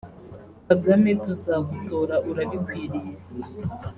Kagame 0.67 1.09
tuzagutora 1.25 2.15
urabikwiriye 2.29 3.13